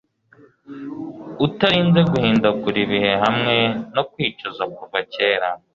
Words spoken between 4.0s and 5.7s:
kwicuza kuva kera